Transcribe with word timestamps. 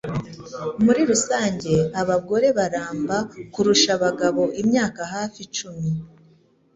Muri 0.83 1.01
rusange 1.09 1.73
abagore 2.01 2.47
baramba 2.57 3.17
kurusha 3.53 3.89
abagabo 3.97 4.41
imyaka 4.61 5.01
hafi 5.13 5.37
icumi 5.47 5.89